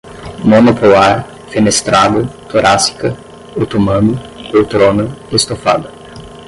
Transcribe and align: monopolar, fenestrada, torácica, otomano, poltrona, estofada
monopolar, 0.43 1.27
fenestrada, 1.51 2.23
torácica, 2.49 3.15
otomano, 3.55 4.15
poltrona, 4.51 5.05
estofada 5.31 5.91